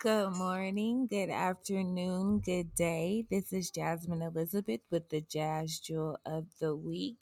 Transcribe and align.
Good 0.00 0.34
morning, 0.34 1.08
good 1.08 1.28
afternoon, 1.28 2.38
good 2.38 2.72
day. 2.76 3.26
This 3.28 3.52
is 3.52 3.72
Jasmine 3.72 4.22
Elizabeth 4.22 4.82
with 4.92 5.08
the 5.08 5.22
Jas 5.22 5.80
Jewel 5.80 6.20
of 6.24 6.44
the 6.60 6.76
Week. 6.76 7.18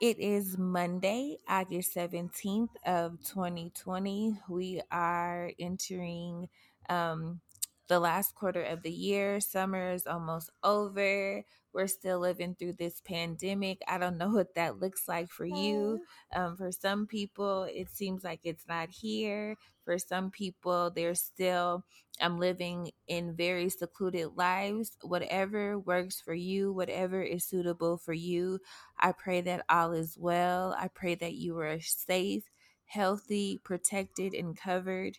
It 0.00 0.20
is 0.20 0.56
Monday, 0.56 1.38
August 1.48 1.92
17th 1.96 2.68
of 2.86 3.20
2020. 3.24 4.38
We 4.48 4.80
are 4.92 5.50
entering 5.58 6.48
um, 6.88 7.40
the 7.88 8.00
last 8.00 8.34
quarter 8.34 8.62
of 8.62 8.82
the 8.82 8.90
year. 8.90 9.40
Summer 9.40 9.92
is 9.92 10.06
almost 10.06 10.50
over. 10.62 11.44
We're 11.72 11.86
still 11.88 12.20
living 12.20 12.54
through 12.58 12.74
this 12.74 13.00
pandemic. 13.02 13.82
I 13.86 13.98
don't 13.98 14.16
know 14.18 14.30
what 14.30 14.54
that 14.54 14.80
looks 14.80 15.06
like 15.06 15.28
for 15.30 15.44
you. 15.44 16.00
Um, 16.34 16.56
for 16.56 16.72
some 16.72 17.06
people, 17.06 17.64
it 17.64 17.90
seems 17.90 18.24
like 18.24 18.40
it's 18.44 18.66
not 18.66 18.88
here. 18.90 19.56
For 19.84 19.98
some 19.98 20.30
people, 20.30 20.90
they're 20.90 21.14
still 21.14 21.84
um, 22.20 22.38
living 22.38 22.90
in 23.08 23.36
very 23.36 23.68
secluded 23.68 24.30
lives. 24.36 24.96
Whatever 25.02 25.78
works 25.78 26.20
for 26.20 26.34
you, 26.34 26.72
whatever 26.72 27.22
is 27.22 27.44
suitable 27.44 27.98
for 27.98 28.14
you, 28.14 28.60
I 28.98 29.12
pray 29.12 29.42
that 29.42 29.64
all 29.68 29.92
is 29.92 30.16
well. 30.18 30.74
I 30.78 30.88
pray 30.88 31.14
that 31.16 31.34
you 31.34 31.58
are 31.58 31.78
safe, 31.80 32.44
healthy, 32.86 33.60
protected, 33.62 34.32
and 34.34 34.56
covered. 34.56 35.18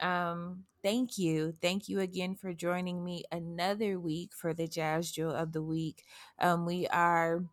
Um, 0.00 0.64
thank 0.82 1.18
you. 1.18 1.54
Thank 1.60 1.88
you 1.88 2.00
again 2.00 2.34
for 2.34 2.52
joining 2.52 3.04
me 3.04 3.24
another 3.32 3.98
week 3.98 4.32
for 4.34 4.54
the 4.54 4.68
Jas 4.68 5.10
Jewel 5.10 5.34
of 5.34 5.52
the 5.52 5.62
Week. 5.62 6.04
Um, 6.38 6.66
we 6.66 6.86
are 6.88 7.44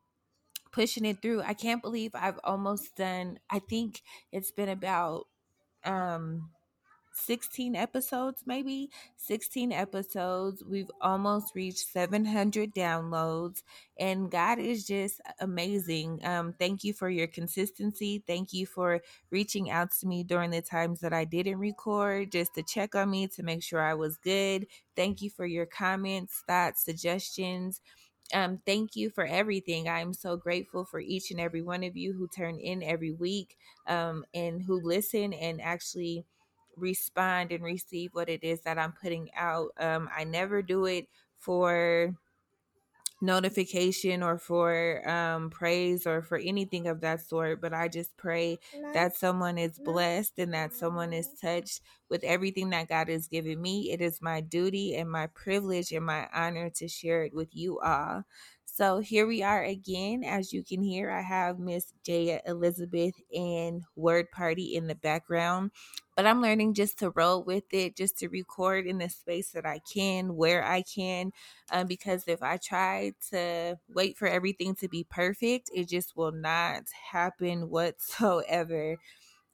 pushing 0.72 1.06
it 1.06 1.22
through. 1.22 1.42
I 1.44 1.54
can't 1.54 1.82
believe 1.82 2.12
I've 2.14 2.40
almost 2.44 2.96
done, 2.96 3.40
I 3.50 3.60
think 3.60 4.02
it's 4.32 4.52
been 4.52 4.70
about 4.70 5.28
um 5.86 6.50
16 7.16 7.76
episodes, 7.76 8.44
maybe 8.46 8.90
16 9.18 9.72
episodes. 9.72 10.64
We've 10.64 10.92
almost 11.02 11.56
reached 11.56 11.92
700 11.92 12.74
downloads, 12.76 13.64
and 14.00 14.30
God 14.30 14.60
is 14.60 14.86
just 14.86 15.22
amazing. 15.40 16.20
Um, 16.26 16.54
thank 16.60 16.84
you 16.84 16.94
for 16.94 17.10
your 17.10 17.28
consistency. 17.28 18.24
Thank 18.28 18.54
you 18.54 18.66
for 18.66 19.02
reaching 19.32 19.72
out 19.72 19.92
to 20.00 20.08
me 20.08 20.24
during 20.24 20.52
the 20.52 20.62
times 20.62 21.00
that 21.00 21.14
I 21.14 21.26
didn't 21.26 21.60
record, 21.60 22.32
just 22.32 22.54
to 22.56 22.64
check 22.64 22.96
on 22.96 23.10
me 23.10 23.28
to 23.28 23.44
make 23.44 23.64
sure 23.64 23.82
I 23.82 23.94
was 23.94 24.18
good. 24.18 24.68
Thank 24.96 25.22
you 25.22 25.30
for 25.30 25.46
your 25.46 25.66
comments, 25.66 26.44
thoughts, 26.48 26.84
suggestions. 26.84 27.82
Um, 28.34 28.60
thank 28.66 28.96
you 28.96 29.10
for 29.10 29.26
everything. 29.26 29.88
I'm 29.88 30.14
so 30.14 30.36
grateful 30.36 30.84
for 30.84 31.00
each 31.00 31.32
and 31.32 31.40
every 31.40 31.62
one 31.62 31.84
of 31.84 31.96
you 31.96 32.14
who 32.14 32.28
turn 32.28 32.60
in 32.60 32.82
every 32.82 33.12
week 33.12 33.56
um, 33.88 34.26
and 34.34 34.62
who 34.62 34.82
listen 34.82 35.34
and 35.34 35.62
actually 35.62 36.26
respond 36.78 37.52
and 37.52 37.64
receive 37.64 38.12
what 38.14 38.30
it 38.30 38.44
is 38.44 38.62
that 38.62 38.78
I'm 38.78 38.94
putting 38.94 39.30
out. 39.36 39.70
Um, 39.80 40.10
I 40.16 40.24
never 40.24 40.62
do 40.62 40.86
it 40.86 41.08
for 41.38 42.16
notification 43.22 44.22
or 44.22 44.38
for 44.38 45.08
um, 45.10 45.50
praise 45.50 46.06
or 46.06 46.22
for 46.22 46.38
anything 46.38 46.88
of 46.88 47.02
that 47.02 47.22
sort, 47.22 47.62
but 47.62 47.74
I 47.74 47.88
just 47.88 48.16
pray 48.18 48.60
that 48.94 49.16
someone 49.16 49.58
is 49.58 49.80
blessed 49.80 50.38
and 50.38 50.54
that 50.54 50.74
someone 50.74 51.14
is 51.14 51.30
touched 51.42 51.82
with 52.10 52.24
everything 52.24 52.70
that 52.72 52.90
God 52.90 53.08
has 53.08 53.28
given 53.28 53.62
me. 53.62 53.92
It 53.92 54.02
is 54.02 54.22
my 54.22 54.42
duty 54.42 54.96
and 54.96 55.10
my 55.10 55.28
privilege 55.28 55.92
and 55.92 56.06
my 56.06 56.28
honor 56.34 56.70
to 56.72 56.88
share 56.88 57.24
it 57.24 57.34
with 57.34 57.50
you 57.56 57.80
all. 57.80 58.24
So 58.76 59.00
here 59.00 59.26
we 59.26 59.42
are 59.42 59.64
again. 59.64 60.26
As 60.26 60.52
you 60.52 60.62
can 60.62 60.82
hear, 60.82 61.10
I 61.10 61.22
have 61.22 61.60
Miss 61.60 61.94
Jaya 62.06 62.42
Elizabeth 62.46 63.16
and 63.34 63.84
Word 63.96 64.30
Party 64.32 64.76
in 64.76 64.88
the 64.88 64.96
background 64.96 65.72
but 66.16 66.26
I'm 66.26 66.42
learning 66.42 66.74
just 66.76 67.00
to 67.00 67.10
roll 67.12 67.44
with 67.44 67.66
it, 67.74 67.98
just 67.98 68.18
to 68.20 68.30
record 68.30 68.86
in 68.86 69.00
the 69.00 69.10
space 69.10 69.52
that 69.52 69.66
I 69.66 69.80
can, 69.94 70.36
where 70.36 70.66
I 70.66 70.82
can. 70.82 71.32
Um, 71.72 71.88
because 71.88 72.24
if 72.28 72.42
I 72.42 72.58
try 72.58 73.14
to 73.32 73.78
wait 73.90 74.18
for 74.18 74.28
everything 74.28 74.76
to 74.76 74.88
be 74.88 75.04
perfect, 75.04 75.70
it 75.76 75.90
just 75.90 76.16
will 76.16 76.32
not 76.32 76.84
happen 77.12 77.70
whatsoever. 77.70 78.98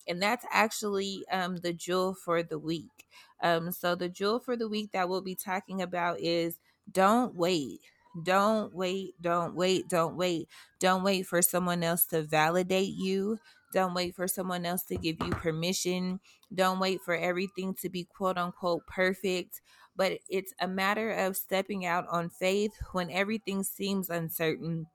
And 0.08 0.22
that's 0.22 0.46
actually 0.52 1.24
um, 1.32 1.58
the 1.58 1.74
jewel 1.74 2.16
for 2.16 2.44
the 2.44 2.60
week. 2.60 3.08
Um, 3.44 3.72
so, 3.72 3.96
the 3.96 4.10
jewel 4.10 4.40
for 4.40 4.56
the 4.56 4.70
week 4.70 4.92
that 4.94 5.10
we'll 5.10 5.22
be 5.22 5.36
talking 5.36 5.82
about 5.82 6.20
is 6.20 6.58
don't 6.92 7.36
wait. 7.36 7.82
Don't 8.24 8.74
wait, 8.76 9.16
don't 9.22 9.56
wait, 9.56 9.88
don't 9.88 10.18
wait. 10.18 10.50
Don't 10.80 11.04
wait 11.04 11.26
for 11.26 11.42
someone 11.42 11.84
else 11.84 12.06
to 12.08 12.24
validate 12.24 12.94
you. 12.94 13.38
Don't 13.74 13.94
wait 13.94 14.16
for 14.16 14.28
someone 14.28 14.66
else 14.66 14.84
to 14.86 14.98
give 14.98 15.16
you 15.22 15.32
permission. 15.32 16.20
Don't 16.54 16.80
wait 16.80 17.02
for 17.02 17.16
everything 17.16 17.74
to 17.76 17.90
be 17.90 18.04
quote 18.04 18.38
unquote 18.38 18.86
perfect. 18.86 19.62
But 19.96 20.20
it's 20.30 20.54
a 20.60 20.68
matter 20.68 21.12
of 21.12 21.38
stepping 21.38 21.86
out 21.86 22.06
on 22.10 22.30
faith 22.30 22.74
when 22.92 23.10
everything 23.10 23.64
seems 23.64 24.10
uncertain. 24.10 24.88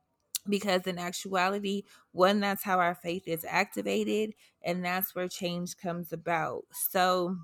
Because 0.49 0.82
in 0.87 0.99
actuality, 0.99 1.82
one, 2.12 2.41
that's 2.41 2.62
how 2.65 2.78
our 2.78 2.94
faith 2.94 3.25
is 3.26 3.44
activated, 3.49 4.32
and 4.62 4.84
that's 4.84 5.12
where 5.15 5.28
change 5.28 5.76
comes 5.76 6.12
about. 6.12 6.62
So, 6.71 7.37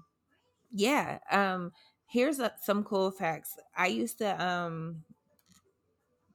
yeah, 0.70 1.18
um, 1.30 1.72
here's 2.06 2.38
a, 2.40 2.52
some 2.62 2.84
cool 2.84 3.10
facts. 3.10 3.56
I 3.76 3.88
used 3.88 4.18
to 4.18 4.42
um 4.44 5.04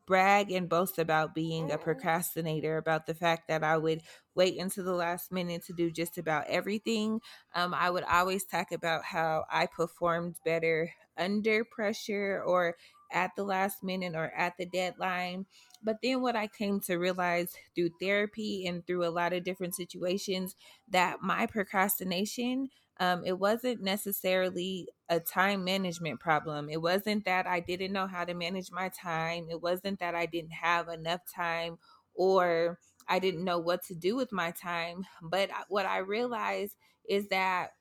brag 0.08 0.52
and 0.52 0.70
boast 0.70 0.98
about 0.98 1.36
being 1.36 1.70
a 1.70 1.78
procrastinator, 1.78 2.78
about 2.78 3.06
the 3.06 3.14
fact 3.14 3.50
that 3.50 3.64
I 3.64 3.78
would 3.78 4.02
wait 4.34 4.58
until 4.58 4.86
the 4.86 4.94
last 4.94 5.32
minute 5.32 5.66
to 5.66 5.74
do 5.74 5.92
just 5.92 6.18
about 6.18 6.46
everything. 6.48 7.20
Um, 7.54 7.74
I 7.74 7.92
would 7.92 8.06
always 8.06 8.46
talk 8.46 8.72
about 8.72 9.04
how 9.04 9.44
I 9.52 9.68
performed 9.68 10.38
better 10.44 10.92
under 11.18 11.66
pressure 11.66 12.42
or 12.44 12.78
at 13.12 13.32
the 13.36 13.44
last 13.44 13.84
minute 13.84 14.16
or 14.16 14.32
at 14.36 14.54
the 14.58 14.66
deadline. 14.66 15.46
But 15.84 15.98
then 16.02 16.22
what 16.22 16.36
I 16.36 16.48
came 16.48 16.80
to 16.82 16.96
realize 16.96 17.52
through 17.76 17.92
therapy 18.02 18.66
and 18.66 18.86
through 18.86 19.06
a 19.06 19.12
lot 19.12 19.34
of 19.34 19.44
different 19.44 19.76
situations 19.76 20.56
that 20.90 21.22
my 21.22 21.46
procrastination 21.46 22.70
um, 23.00 23.24
it 23.26 23.38
wasn't 23.40 23.82
necessarily 23.82 24.88
a 25.10 25.20
time 25.20 25.64
management 25.64 26.20
problem. 26.20 26.70
It 26.70 26.82
wasn't 26.82 27.26
that 27.26 27.48
I 27.48 27.60
didn't 27.60 27.94
know 27.94 28.08
how 28.08 28.26
to 28.26 28.34
manage 28.34 28.72
my 28.72 28.90
time. 28.90 29.48
It 29.50 29.62
wasn't 29.62 30.00
that 30.00 30.16
I 30.16 30.26
didn't 30.26 30.52
have 30.54 30.88
enough 30.90 31.22
time 31.34 31.78
or 32.16 32.80
I 33.08 33.20
didn't 33.20 33.44
know 33.46 33.60
what 33.60 33.84
to 33.86 33.96
do 33.96 34.16
with 34.16 34.32
my 34.32 34.52
time. 34.52 35.06
But 35.22 35.50
what 35.70 35.86
I 35.86 36.00
realized 36.00 36.76
is 37.08 37.28
that 37.30 37.72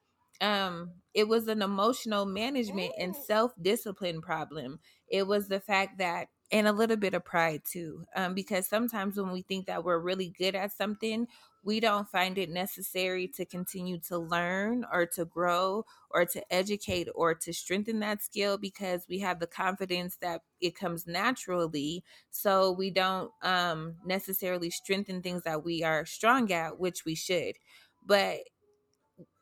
um 0.41 0.91
it 1.15 1.27
was 1.27 1.49
an 1.49 1.63
emotional 1.63 2.27
management 2.27 2.93
and 2.99 3.17
self-discipline 3.17 4.21
problem 4.21 4.79
it 5.09 5.27
was 5.27 5.49
the 5.49 5.61
fact 5.61 5.99
that 5.99 6.29
and 6.53 6.69
a 6.69 6.73
little 6.73 6.97
bit 6.97 7.15
of 7.15 7.25
pride 7.25 7.63
too 7.65 8.05
um 8.15 8.35
because 8.35 8.67
sometimes 8.67 9.17
when 9.17 9.33
we 9.33 9.43
think 9.43 9.67
that 9.67 9.85
we're 9.85 9.99
really 9.99 10.29
good 10.39 10.55
at 10.55 10.73
something 10.73 11.27
we 11.65 11.81
don't 11.81 12.09
find 12.09 12.39
it 12.39 12.49
necessary 12.49 13.27
to 13.27 13.45
continue 13.45 13.99
to 13.99 14.17
learn 14.17 14.85
or 14.93 15.05
to 15.05 15.25
grow 15.25 15.85
or 16.11 16.25
to 16.25 16.53
educate 16.55 17.09
or 17.15 17.35
to 17.35 17.53
strengthen 17.53 17.99
that 17.99 18.23
skill 18.23 18.57
because 18.57 19.05
we 19.09 19.19
have 19.19 19.41
the 19.41 19.49
confidence 19.49 20.17
that 20.19 20.43
it 20.61 20.77
comes 20.77 21.09
naturally. 21.09 22.05
So 22.31 22.71
we 22.71 22.91
don't 22.91 23.33
um 23.43 23.97
necessarily 24.05 24.71
strengthen 24.71 25.23
things 25.23 25.43
that 25.43 25.65
we 25.65 25.83
are 25.83 26.07
strong 26.07 26.53
at 26.53 26.79
which 26.79 27.05
we 27.05 27.17
should. 27.17 27.57
But 28.05 28.41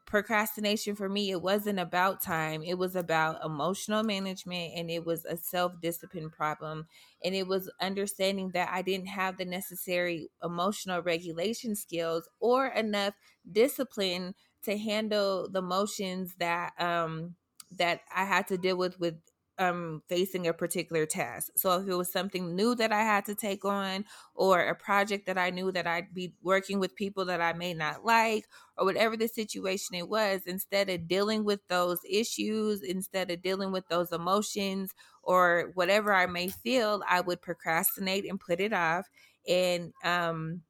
procrastination 0.07 0.95
for 0.95 1.09
me 1.09 1.31
it 1.31 1.41
wasn't 1.41 1.79
about 1.79 2.23
time 2.23 2.63
it 2.63 2.77
was 2.79 2.95
about 2.95 3.43
emotional 3.45 4.03
management 4.03 4.73
and 4.77 4.91
it 4.91 5.05
was 5.05 5.25
a 5.25 5.37
self-discipline 5.37 6.29
problem 6.31 6.87
and 7.25 7.35
it 7.35 7.47
was 7.47 7.71
understanding 7.81 8.51
that 8.51 8.69
i 8.71 8.83
didn't 8.83 9.07
have 9.07 9.37
the 9.39 9.45
necessary 9.45 10.29
emotional 10.43 11.01
regulation 11.03 11.75
skills 11.75 12.29
or 12.39 12.67
enough 12.69 13.15
discipline 13.51 14.35
to 14.63 14.77
handle 14.77 15.49
the 15.51 15.63
motions 15.63 16.35
that 16.39 16.73
um 16.79 17.35
that 17.71 18.01
i 18.15 18.25
had 18.25 18.47
to 18.47 18.59
deal 18.59 18.77
with 18.77 18.99
with 19.01 19.15
um 19.59 20.03
facing 20.09 20.47
a 20.47 20.53
particular 20.53 21.07
task. 21.07 21.53
So 21.57 21.81
if 21.81 21.89
it 21.89 21.95
was 21.95 22.11
something 22.13 22.57
new 22.57 22.75
that 22.75 22.93
I 22.93 23.03
had 23.03 23.25
to 23.27 23.35
take 23.35 23.65
on 23.65 24.05
or 24.35 24.61
a 24.61 24.75
project 24.75 25.27
that 25.27 25.39
I 25.39 25.51
knew 25.51 25.71
that 25.73 25.87
I'd 25.87 26.13
be 26.13 26.35
working 26.43 26.81
with 26.81 26.95
people 26.97 27.25
that 27.27 27.41
I 27.41 27.53
may 27.53 27.75
not 27.75 28.05
like 28.05 28.47
or 28.77 28.85
whatever 28.85 29.17
the 29.17 29.29
situation 29.29 29.95
it 29.97 30.09
was, 30.09 30.43
instead 30.47 30.91
of 30.91 31.07
dealing 31.07 31.45
with 31.45 31.61
those 31.69 32.01
issues, 32.09 32.83
instead 32.83 33.31
of 33.31 33.43
dealing 33.43 33.71
with 33.73 33.87
those 33.89 34.13
emotions 34.13 34.93
or 35.23 35.71
whatever 35.75 36.13
I 36.13 36.27
may 36.27 36.49
feel, 36.49 37.03
I 37.09 37.21
would 37.21 37.41
procrastinate 37.43 38.29
and 38.29 38.41
put 38.41 38.61
it 38.61 38.73
off 38.73 39.07
and 39.49 39.93
um 40.03 40.63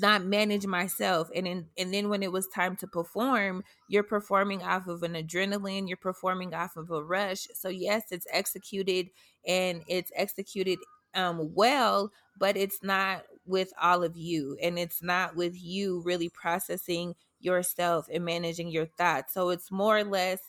not 0.00 0.24
manage 0.24 0.66
myself 0.66 1.28
and 1.34 1.46
in, 1.46 1.66
and 1.78 1.92
then 1.92 2.08
when 2.08 2.22
it 2.22 2.32
was 2.32 2.46
time 2.48 2.76
to 2.76 2.86
perform 2.86 3.62
you're 3.88 4.02
performing 4.02 4.62
off 4.62 4.86
of 4.86 5.02
an 5.02 5.14
adrenaline 5.14 5.88
you're 5.88 5.96
performing 5.96 6.54
off 6.54 6.76
of 6.76 6.90
a 6.90 7.02
rush 7.02 7.46
so 7.54 7.68
yes 7.68 8.04
it's 8.10 8.26
executed 8.32 9.08
and 9.46 9.82
it's 9.88 10.10
executed 10.14 10.78
um 11.14 11.52
well 11.54 12.12
but 12.38 12.56
it's 12.56 12.82
not 12.82 13.24
with 13.46 13.72
all 13.80 14.02
of 14.02 14.16
you 14.16 14.56
and 14.62 14.78
it's 14.78 15.02
not 15.02 15.36
with 15.36 15.54
you 15.60 16.02
really 16.04 16.28
processing 16.28 17.14
yourself 17.40 18.06
and 18.12 18.24
managing 18.24 18.68
your 18.68 18.86
thoughts 18.86 19.32
so 19.34 19.50
it's 19.50 19.70
more 19.70 19.98
or 19.98 20.04
less 20.04 20.40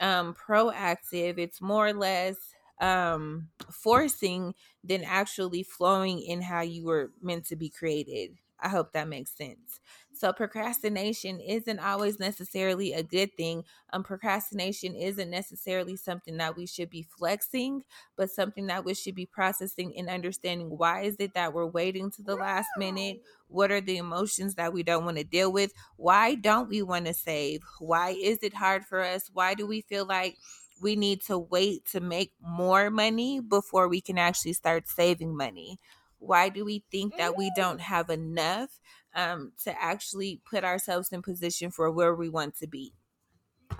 um, 0.00 0.34
proactive. 0.34 1.38
It's 1.38 1.60
more 1.60 1.88
or 1.88 1.92
less 1.92 2.36
um, 2.80 3.48
forcing 3.70 4.54
than 4.82 5.04
actually 5.04 5.62
flowing 5.62 6.20
in 6.20 6.42
how 6.42 6.62
you 6.62 6.84
were 6.84 7.10
meant 7.22 7.44
to 7.46 7.56
be 7.56 7.68
created. 7.68 8.36
I 8.62 8.68
hope 8.68 8.92
that 8.92 9.08
makes 9.08 9.36
sense. 9.36 9.80
So 10.12 10.32
procrastination 10.32 11.40
isn't 11.40 11.78
always 11.78 12.18
necessarily 12.18 12.92
a 12.92 13.02
good 13.02 13.34
thing. 13.36 13.64
Um, 13.92 14.04
procrastination 14.04 14.94
isn't 14.94 15.30
necessarily 15.30 15.96
something 15.96 16.36
that 16.36 16.56
we 16.56 16.66
should 16.66 16.90
be 16.90 17.02
flexing, 17.02 17.84
but 18.16 18.30
something 18.30 18.66
that 18.66 18.84
we 18.84 18.92
should 18.94 19.14
be 19.14 19.24
processing 19.26 19.94
and 19.96 20.08
understanding. 20.10 20.76
Why 20.76 21.02
is 21.02 21.16
it 21.18 21.32
that 21.34 21.54
we're 21.54 21.66
waiting 21.66 22.10
to 22.12 22.22
the 22.22 22.36
last 22.36 22.68
minute? 22.76 23.22
What 23.48 23.70
are 23.70 23.80
the 23.80 23.96
emotions 23.96 24.56
that 24.56 24.72
we 24.72 24.82
don't 24.82 25.04
want 25.04 25.16
to 25.16 25.24
deal 25.24 25.50
with? 25.50 25.72
Why 25.96 26.34
don't 26.34 26.68
we 26.68 26.82
want 26.82 27.06
to 27.06 27.14
save? 27.14 27.62
Why 27.78 28.10
is 28.10 28.38
it 28.42 28.54
hard 28.54 28.84
for 28.84 29.00
us? 29.00 29.30
Why 29.32 29.54
do 29.54 29.66
we 29.66 29.80
feel 29.80 30.04
like 30.04 30.36
we 30.82 30.96
need 30.96 31.22
to 31.22 31.38
wait 31.38 31.84
to 31.86 32.00
make 32.00 32.32
more 32.40 32.90
money 32.90 33.40
before 33.40 33.88
we 33.88 34.00
can 34.00 34.18
actually 34.18 34.52
start 34.54 34.88
saving 34.88 35.36
money? 35.36 35.78
Why 36.20 36.48
do 36.48 36.64
we 36.64 36.84
think 36.90 37.16
that 37.16 37.36
we 37.36 37.50
don't 37.56 37.80
have 37.80 38.10
enough 38.10 38.78
um, 39.14 39.52
to 39.64 39.82
actually 39.82 40.40
put 40.48 40.64
ourselves 40.64 41.10
in 41.10 41.22
position 41.22 41.70
for 41.70 41.90
where 41.90 42.14
we 42.14 42.28
want 42.28 42.56
to 42.58 42.68
be? 42.68 42.94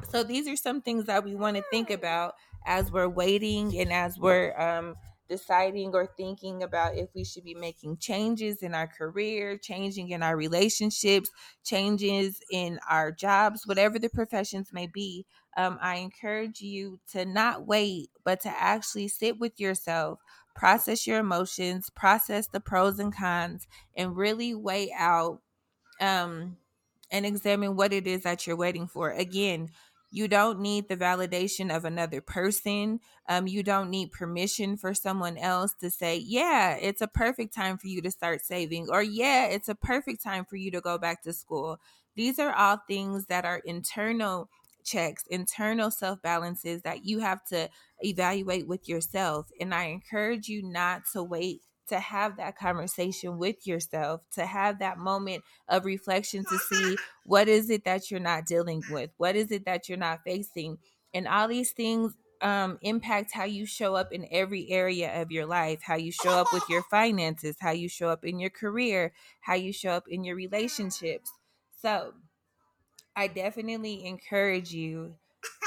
So 0.09 0.25
these 0.25 0.49
are 0.49 0.57
some 0.57 0.81
things 0.83 1.05
that 1.07 1.25
we 1.25 1.35
want 1.35 1.57
to 1.57 1.63
think 1.71 1.91
about 1.91 2.35
as 2.67 2.91
we're 2.91 3.09
waiting 3.09 3.79
and 3.79 3.93
as 3.93 4.19
we're 4.19 4.59
um, 4.59 4.97
deciding 5.29 5.95
or 5.95 6.09
thinking 6.17 6.63
about 6.63 6.97
if 6.97 7.09
we 7.15 7.25
should 7.25 7.45
be 7.45 7.55
making 7.55 7.97
changes 7.99 8.63
in 8.63 8.75
our 8.75 8.87
career, 8.87 9.57
changing 9.57 10.11
in 10.11 10.23
our 10.23 10.37
relationships, 10.37 11.31
changes 11.65 12.41
in 12.51 12.81
our 12.89 13.13
jobs, 13.13 13.67
whatever 13.67 13.99
the 13.99 14.11
professions 14.11 14.71
may 14.73 14.89
be. 14.89 15.25
Um, 15.57 15.79
I 15.81 15.97
encourage 15.97 16.61
you 16.61 17.01
to 17.13 17.25
not 17.25 17.67
wait, 17.67 18.11
but 18.25 18.41
to 18.43 18.49
actually 18.49 19.09
sit 19.09 19.39
with 19.39 19.59
yourself, 19.59 20.19
process 20.55 21.07
your 21.07 21.19
emotions, 21.19 21.91
process 21.91 22.47
the 22.47 22.61
pros 22.61 22.99
and 22.99 23.15
cons, 23.15 23.67
and 23.97 24.17
really 24.17 24.55
weigh 24.55 24.93
out 24.97 25.41
um, 26.01 26.57
and 27.11 27.27
examine 27.27 27.77
what 27.77 27.93
it 27.93 28.07
is 28.07 28.23
that 28.23 28.47
you're 28.47 28.57
waiting 28.57 28.87
for. 28.87 29.11
Again, 29.11 29.71
you 30.13 30.27
don't 30.27 30.61
need 30.61 30.89
the 30.89 30.97
validation 30.97 31.75
of 31.75 31.85
another 31.85 32.21
person. 32.21 33.01
Um, 33.29 33.47
you 33.47 33.63
don't 33.63 33.91
need 33.91 34.11
permission 34.11 34.77
for 34.77 34.93
someone 34.93 35.37
else 35.37 35.73
to 35.81 35.91
say, 35.91 36.17
yeah, 36.17 36.75
it's 36.75 37.01
a 37.01 37.07
perfect 37.07 37.55
time 37.55 37.79
for 37.79 37.87
you 37.87 38.03
to 38.03 38.11
start 38.11 38.45
saving, 38.45 38.89
or 38.91 39.03
yeah, 39.03 39.47
it's 39.47 39.69
a 39.69 39.75
perfect 39.75 40.23
time 40.23 40.45
for 40.45 40.57
you 40.57 40.71
to 40.73 40.81
go 40.81 40.99
back 40.99 41.23
to 41.23 41.33
school. 41.33 41.79
These 42.17 42.41
are 42.41 42.53
all 42.53 42.79
things 42.89 43.27
that 43.27 43.45
are 43.45 43.63
internal 43.65 44.49
checks, 44.85 45.25
internal 45.29 45.91
self 45.91 46.21
balances 46.23 46.83
that 46.83 47.05
you 47.05 47.21
have 47.21 47.45
to 47.47 47.69
evaluate 48.01 48.67
with 48.67 48.89
yourself. 48.89 49.49
And 49.61 49.75
I 49.75 49.85
encourage 49.85 50.49
you 50.49 50.63
not 50.63 51.03
to 51.13 51.23
wait 51.23 51.63
to 51.89 51.99
have 51.99 52.37
that 52.37 52.57
conversation 52.57 53.37
with 53.37 53.67
yourself, 53.67 54.23
to 54.33 54.47
have 54.47 54.79
that 54.79 54.99
moment 54.99 55.43
of 55.69 55.85
reflection 55.85 56.45
to 56.49 56.59
see 56.59 56.97
what 57.25 57.49
is 57.49 57.69
it 57.69 57.85
that 57.85 58.11
you're 58.11 58.21
not 58.21 58.47
dealing 58.47 58.83
with, 58.91 59.11
what 59.17 59.37
is 59.37 59.51
it 59.51 59.65
that 59.67 59.89
you're 59.89 59.99
not 59.99 60.21
facing. 60.25 60.79
And 61.13 61.27
all 61.27 61.49
these 61.49 61.73
things 61.73 62.15
um, 62.43 62.79
impact 62.81 63.33
how 63.35 63.45
you 63.45 63.67
show 63.67 63.97
up 63.97 64.13
in 64.13 64.27
every 64.31 64.71
area 64.71 65.21
of 65.21 65.31
your 65.31 65.47
life, 65.47 65.81
how 65.83 65.97
you 65.97 66.13
show 66.13 66.31
up 66.31 66.47
with 66.53 66.63
your 66.69 66.83
finances, 66.85 67.57
how 67.61 67.73
you 67.73 67.89
show 67.89 68.09
up 68.09 68.25
in 68.25 68.39
your 68.39 68.51
career, 68.51 69.13
how 69.41 69.55
you 69.55 69.73
show 69.73 69.91
up 69.91 70.05
in 70.09 70.25
your 70.25 70.37
relationships. 70.37 71.33
So, 71.83 72.15
I 73.17 73.27
definitely 73.27 74.05
encourage 74.05 74.73
you 74.73 75.15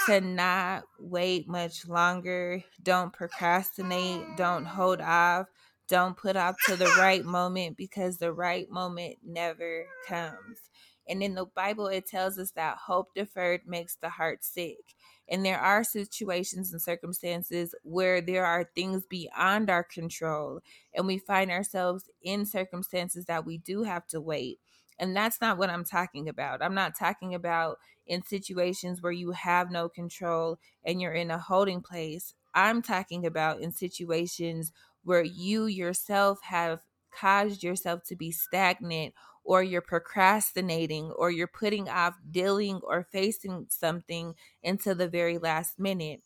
to 0.07 0.21
not 0.21 0.83
wait 0.99 1.47
much 1.47 1.87
longer. 1.87 2.63
Don't 2.81 3.13
procrastinate. 3.13 4.37
Don't 4.37 4.65
hold 4.65 5.01
off. 5.01 5.47
Don't 5.87 6.17
put 6.17 6.35
off 6.35 6.55
to 6.67 6.75
the 6.75 6.85
right 6.97 7.23
moment 7.23 7.77
because 7.77 8.17
the 8.17 8.33
right 8.33 8.69
moment 8.69 9.17
never 9.25 9.85
comes. 10.07 10.69
And 11.07 11.21
in 11.21 11.35
the 11.35 11.45
Bible, 11.45 11.87
it 11.87 12.07
tells 12.07 12.37
us 12.37 12.51
that 12.51 12.77
hope 12.77 13.13
deferred 13.13 13.61
makes 13.67 13.95
the 13.95 14.09
heart 14.09 14.43
sick. 14.43 14.95
And 15.29 15.45
there 15.45 15.59
are 15.59 15.83
situations 15.83 16.71
and 16.71 16.81
circumstances 16.81 17.75
where 17.83 18.21
there 18.21 18.45
are 18.45 18.69
things 18.75 19.05
beyond 19.05 19.69
our 19.69 19.83
control, 19.83 20.61
and 20.93 21.07
we 21.07 21.17
find 21.17 21.49
ourselves 21.49 22.09
in 22.21 22.45
circumstances 22.45 23.25
that 23.25 23.45
we 23.45 23.57
do 23.57 23.83
have 23.83 24.05
to 24.07 24.19
wait. 24.21 24.59
And 24.99 25.15
that's 25.15 25.41
not 25.41 25.57
what 25.57 25.69
I'm 25.69 25.83
talking 25.83 26.29
about. 26.29 26.61
I'm 26.61 26.73
not 26.75 26.95
talking 26.97 27.33
about 27.33 27.79
in 28.05 28.23
situations 28.23 29.01
where 29.01 29.11
you 29.11 29.31
have 29.31 29.71
no 29.71 29.89
control 29.89 30.59
and 30.83 31.01
you're 31.01 31.13
in 31.13 31.31
a 31.31 31.37
holding 31.39 31.81
place. 31.81 32.33
I'm 32.53 32.81
talking 32.81 33.25
about 33.25 33.61
in 33.61 33.71
situations 33.71 34.71
where 35.03 35.23
you 35.23 35.65
yourself 35.65 36.41
have 36.43 36.81
caused 37.11 37.63
yourself 37.63 38.03
to 38.05 38.15
be 38.15 38.31
stagnant 38.31 39.13
or 39.43 39.61
you're 39.61 39.81
procrastinating 39.81 41.11
or 41.11 41.29
you're 41.29 41.47
putting 41.47 41.89
off 41.89 42.15
dealing 42.31 42.79
or 42.83 43.03
facing 43.11 43.67
something 43.69 44.35
until 44.63 44.95
the 44.95 45.07
very 45.07 45.37
last 45.37 45.79
minute. 45.79 46.21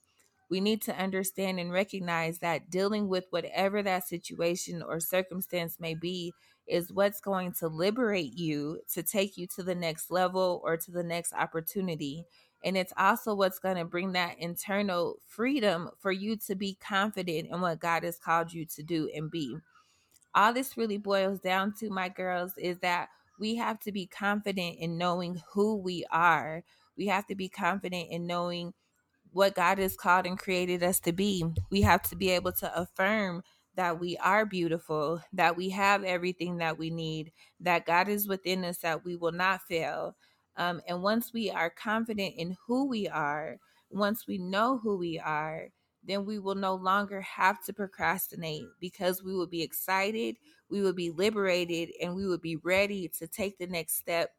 We 0.50 0.62
need 0.62 0.82
to 0.84 0.96
understand 0.98 1.60
and 1.60 1.72
recognize 1.72 2.40
that 2.40 2.70
dealing 2.70 3.08
with 3.10 3.26
whatever 3.32 3.84
that 3.84 4.08
situation 4.08 4.82
or 4.82 5.00
circumstance 5.00 5.78
may 5.80 5.94
be 5.94 6.34
is 6.68 6.92
what's 6.92 7.22
going 7.22 7.54
to 7.54 7.68
liberate 7.68 8.34
you 8.34 8.80
to 8.94 9.04
take 9.04 9.38
you 9.38 9.48
to 9.56 9.64
the 9.64 9.76
next 9.76 10.12
level 10.12 10.62
or 10.64 10.78
to 10.78 10.92
the 10.92 11.04
next 11.04 11.34
opportunity. 11.34 12.26
And 12.64 12.76
it's 12.76 12.94
also 12.98 13.36
what's 13.36 13.60
going 13.60 13.78
to 13.78 13.86
bring 13.86 14.14
that 14.14 14.40
internal 14.40 15.18
freedom 15.28 15.90
for 16.00 16.12
you 16.12 16.38
to 16.48 16.56
be 16.56 16.78
confident 16.82 17.48
in 17.52 17.62
what 17.62 17.80
God 17.80 18.04
has 18.04 18.18
called 18.18 18.52
you 18.52 18.66
to 18.66 18.84
do 18.84 19.10
and 19.16 19.30
be. 19.30 19.56
All 20.34 20.54
this 20.54 20.78
really 20.78 20.98
boils 20.98 21.40
down 21.40 21.74
to, 21.80 21.90
my 21.90 22.10
girls, 22.10 22.54
is 22.58 22.80
that 22.80 23.10
we 23.40 23.56
have 23.56 23.80
to 23.82 23.92
be 23.92 24.08
confident 24.08 24.78
in 24.80 24.98
knowing 24.98 25.42
who 25.54 25.78
we 25.78 26.06
are. 26.12 26.64
We 26.98 27.08
have 27.08 27.28
to 27.28 27.36
be 27.36 27.50
confident 27.50 28.08
in 28.12 28.28
knowing 28.28 28.74
what 29.38 29.54
God 29.54 29.78
has 29.78 29.96
called 29.96 30.26
and 30.26 30.38
created 30.38 30.82
us 30.82 31.00
to 31.02 31.14
be. 31.14 31.46
We 31.70 31.84
have 31.84 32.02
to 32.10 32.16
be 32.16 32.32
able 32.32 32.54
to 32.54 32.76
affirm 32.76 33.44
that 33.76 34.00
we 34.00 34.18
are 34.18 34.48
beautiful, 34.48 35.22
that 35.32 35.56
we 35.56 35.70
have 35.70 36.04
everything 36.04 36.58
that 36.58 36.80
we 36.80 36.90
need, 36.90 37.32
that 37.60 37.86
God 37.86 38.10
is 38.10 38.28
within 38.28 38.66
us, 38.66 38.80
that 38.80 39.06
we 39.06 39.16
will 39.16 39.32
not 39.32 39.62
fail. 39.62 40.16
Um, 40.56 40.82
and 40.88 41.04
once 41.04 41.32
we 41.32 41.52
are 41.52 41.70
confident 41.70 42.34
in 42.36 42.58
who 42.66 42.88
we 42.88 43.08
are, 43.08 43.58
once 43.92 44.26
we 44.28 44.40
know 44.40 44.80
who 44.80 44.98
we 44.98 45.20
are, 45.20 45.68
then 46.04 46.26
we 46.26 46.40
will 46.40 46.56
no 46.56 46.74
longer 46.74 47.22
have 47.22 47.64
to 47.66 47.74
procrastinate 47.74 48.66
because 48.82 49.24
we 49.24 49.36
will 49.36 49.46
be 49.46 49.62
excited, 49.62 50.38
we 50.68 50.82
will 50.82 50.94
be 50.94 51.12
liberated, 51.12 51.92
and 52.02 52.16
we 52.16 52.26
will 52.26 52.40
be 52.40 52.56
ready 52.56 53.08
to 53.20 53.28
take 53.28 53.60
the 53.60 53.68
next 53.68 53.98
step 53.98 54.32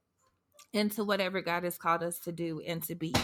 into 0.72 1.04
whatever 1.04 1.40
God 1.40 1.62
has 1.62 1.78
called 1.78 2.02
us 2.02 2.18
to 2.20 2.32
do 2.32 2.60
and 2.66 2.82
to 2.82 2.96
be. 2.96 3.14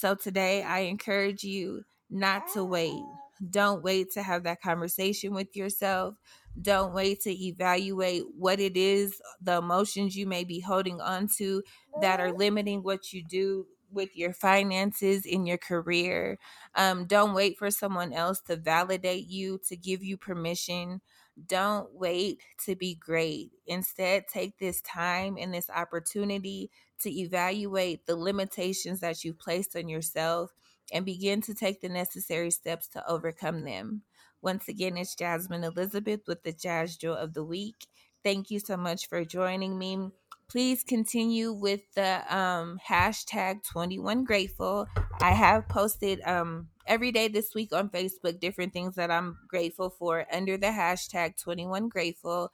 So 0.00 0.14
today, 0.14 0.62
I 0.62 0.78
encourage 0.78 1.44
you 1.44 1.82
not 2.08 2.50
to 2.54 2.64
wait. 2.64 3.02
Don't 3.50 3.82
wait 3.82 4.10
to 4.12 4.22
have 4.22 4.44
that 4.44 4.62
conversation 4.62 5.34
with 5.34 5.54
yourself. 5.54 6.14
Don't 6.62 6.94
wait 6.94 7.20
to 7.24 7.30
evaluate 7.30 8.22
what 8.34 8.60
it 8.60 8.78
is, 8.78 9.20
the 9.42 9.58
emotions 9.58 10.16
you 10.16 10.26
may 10.26 10.44
be 10.44 10.60
holding 10.60 11.02
on 11.02 11.28
to 11.36 11.62
that 12.00 12.18
are 12.18 12.32
limiting 12.32 12.82
what 12.82 13.12
you 13.12 13.22
do 13.22 13.66
with 13.92 14.16
your 14.16 14.32
finances 14.32 15.26
in 15.26 15.44
your 15.44 15.58
career. 15.58 16.38
Um, 16.74 17.04
don't 17.04 17.34
wait 17.34 17.58
for 17.58 17.70
someone 17.70 18.14
else 18.14 18.40
to 18.46 18.56
validate 18.56 19.26
you, 19.26 19.60
to 19.68 19.76
give 19.76 20.02
you 20.02 20.16
permission. 20.16 21.02
Don't 21.46 21.92
wait 21.92 22.40
to 22.64 22.74
be 22.74 22.94
great. 22.94 23.50
Instead, 23.66 24.28
take 24.28 24.56
this 24.56 24.80
time 24.80 25.36
and 25.38 25.52
this 25.52 25.68
opportunity 25.68 26.70
to 27.00 27.10
evaluate 27.10 28.06
the 28.06 28.16
limitations 28.16 29.00
that 29.00 29.24
you've 29.24 29.38
placed 29.38 29.76
on 29.76 29.88
yourself 29.88 30.52
and 30.92 31.04
begin 31.04 31.40
to 31.42 31.54
take 31.54 31.80
the 31.80 31.88
necessary 31.88 32.50
steps 32.50 32.88
to 32.88 33.08
overcome 33.08 33.64
them. 33.64 34.02
Once 34.42 34.68
again, 34.68 34.96
it's 34.96 35.14
Jasmine 35.14 35.64
Elizabeth 35.64 36.20
with 36.26 36.42
the 36.42 36.52
Jas 36.52 36.96
Jewel 36.96 37.16
of 37.16 37.34
the 37.34 37.44
Week. 37.44 37.86
Thank 38.24 38.50
you 38.50 38.58
so 38.58 38.76
much 38.76 39.08
for 39.08 39.24
joining 39.24 39.78
me. 39.78 40.10
Please 40.50 40.82
continue 40.82 41.52
with 41.52 41.80
the 41.94 42.22
um, 42.34 42.80
hashtag 42.88 43.62
21 43.70 44.24
grateful. 44.24 44.86
I 45.20 45.30
have 45.30 45.68
posted 45.68 46.20
um, 46.22 46.68
every 46.86 47.12
day 47.12 47.28
this 47.28 47.54
week 47.54 47.72
on 47.72 47.88
Facebook 47.88 48.40
different 48.40 48.72
things 48.72 48.96
that 48.96 49.12
I'm 49.12 49.38
grateful 49.46 49.90
for 49.90 50.26
under 50.32 50.56
the 50.56 50.66
hashtag 50.66 51.40
21 51.40 51.88
grateful 51.88 52.50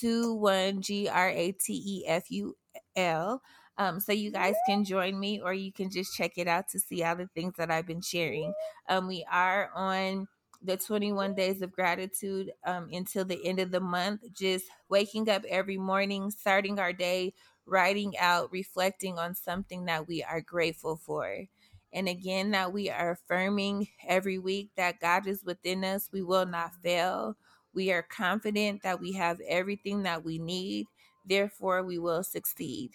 21 0.00 0.82
G 0.82 1.08
R 1.08 1.30
A 1.30 1.52
T 1.52 1.72
E 1.72 2.04
F 2.06 2.30
U 2.30 2.54
L. 2.96 3.40
Um, 3.78 4.00
so 4.00 4.12
you 4.12 4.32
guys 4.32 4.56
can 4.66 4.84
join 4.84 5.18
me 5.18 5.40
or 5.40 5.54
you 5.54 5.72
can 5.72 5.90
just 5.90 6.16
check 6.16 6.32
it 6.36 6.48
out 6.48 6.68
to 6.70 6.80
see 6.80 7.04
all 7.04 7.16
the 7.16 7.28
things 7.34 7.54
that 7.58 7.70
I've 7.70 7.86
been 7.86 8.02
sharing. 8.02 8.54
Um, 8.88 9.08
we 9.08 9.24
are 9.30 9.70
on 9.74 10.28
the 10.62 10.76
21 10.76 11.34
days 11.34 11.62
of 11.62 11.72
gratitude 11.72 12.52
um, 12.66 12.88
until 12.92 13.24
the 13.24 13.44
end 13.46 13.60
of 13.60 13.70
the 13.70 13.80
month, 13.80 14.22
just 14.34 14.66
waking 14.90 15.30
up 15.30 15.44
every 15.48 15.78
morning, 15.78 16.30
starting 16.32 16.80
our 16.80 16.92
day, 16.92 17.34
writing 17.66 18.18
out, 18.18 18.50
reflecting 18.52 19.18
on 19.18 19.34
something 19.34 19.86
that 19.86 20.08
we 20.08 20.22
are 20.24 20.40
grateful 20.42 20.96
for. 20.96 21.44
And 21.92 22.08
again, 22.08 22.50
that 22.52 22.72
we 22.72 22.90
are 22.90 23.12
affirming 23.12 23.88
every 24.06 24.38
week 24.38 24.70
that 24.76 25.00
God 25.00 25.26
is 25.26 25.44
within 25.44 25.84
us. 25.84 26.10
We 26.12 26.22
will 26.22 26.46
not 26.46 26.74
fail. 26.82 27.36
We 27.74 27.92
are 27.92 28.02
confident 28.02 28.82
that 28.82 29.00
we 29.00 29.12
have 29.12 29.40
everything 29.48 30.02
that 30.02 30.24
we 30.24 30.38
need. 30.38 30.86
Therefore, 31.28 31.82
we 31.82 31.98
will 31.98 32.22
succeed. 32.22 32.90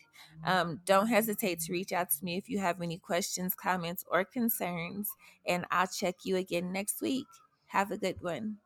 Um, 0.46 0.82
don't 0.86 1.08
hesitate 1.08 1.60
to 1.62 1.72
reach 1.72 1.92
out 1.94 2.10
to 2.12 2.26
me 2.26 2.38
if 2.38 2.50
you 2.50 2.60
have 2.60 2.82
any 2.82 2.98
questions, 2.98 3.54
comments, 3.54 4.04
or 4.10 4.24
concerns. 4.26 5.10
And 5.46 5.66
I'll 5.72 5.88
check 5.88 6.16
you 6.24 6.38
again 6.38 6.72
next 6.72 7.02
week. 7.02 7.28
Have 7.68 7.92
a 7.92 7.98
good 7.98 8.22
one. 8.22 8.58